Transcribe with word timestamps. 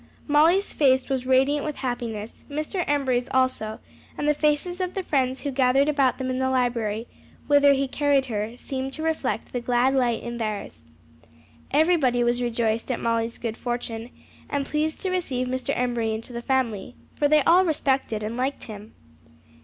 Molly's 0.27 0.73
face 0.73 1.09
was 1.09 1.27
radiant 1.27 1.63
with 1.63 1.75
happiness; 1.75 2.43
Mr. 2.49 2.83
Embury's 2.89 3.27
also; 3.29 3.79
and 4.17 4.27
the 4.27 4.33
faces 4.33 4.81
of 4.81 4.95
the 4.95 5.03
friends 5.03 5.41
who 5.41 5.51
gathered 5.51 5.87
about 5.87 6.17
them 6.17 6.31
in 6.31 6.39
the 6.39 6.49
library, 6.49 7.05
whither 7.45 7.73
he 7.73 7.87
carried 7.87 8.25
her, 8.25 8.57
seemed 8.57 8.93
to 8.93 9.03
reflect 9.03 9.53
the 9.53 9.61
glad 9.61 9.93
light 9.93 10.23
in 10.23 10.37
theirs. 10.37 10.87
Everybody 11.69 12.23
was 12.23 12.41
rejoiced 12.41 12.89
at 12.89 12.99
Molly's 12.99 13.37
good 13.37 13.57
fortune, 13.57 14.09
and 14.49 14.65
pleased 14.65 15.01
to 15.01 15.11
receive 15.11 15.45
Mr. 15.45 15.69
Embury 15.77 16.15
into 16.15 16.33
the 16.33 16.41
family, 16.41 16.95
for 17.13 17.27
they 17.27 17.43
all 17.43 17.63
respected 17.63 18.23
and 18.23 18.35
liked 18.35 18.63
him. 18.63 18.95